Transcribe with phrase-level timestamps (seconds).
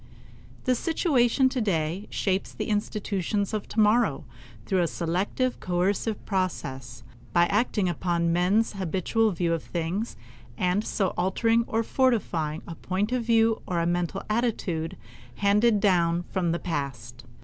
[0.63, 4.25] The situation of today shapes the institutions of tomorrow
[4.65, 10.15] through a selective, coercive process, by acting upon men's habitual view of things,
[10.57, 14.97] and so altering or fortifying a point of view or a mental attitude
[15.35, 17.23] handed down from the past.